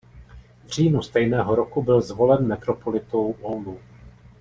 V 0.65 0.69
říjnu 0.69 1.01
stejného 1.01 1.55
roku 1.55 1.81
byl 1.83 2.01
zvolen 2.01 2.47
metropolitou 2.47 3.35
Oulu. 3.45 3.79